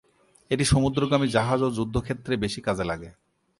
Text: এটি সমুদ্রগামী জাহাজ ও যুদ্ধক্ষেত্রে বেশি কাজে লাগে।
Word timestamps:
এটি 0.51 0.63
সমুদ্রগামী 0.65 1.27
জাহাজ 1.27 1.59
ও 1.61 1.69
যুদ্ধক্ষেত্রে 1.71 2.33
বেশি 2.37 2.59
কাজে 2.61 2.83
লাগে। 2.83 3.09